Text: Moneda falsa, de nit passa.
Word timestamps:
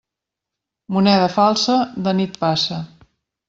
Moneda 0.95 1.29
falsa, 1.35 1.77
de 2.09 2.17
nit 2.23 2.43
passa. 2.47 2.83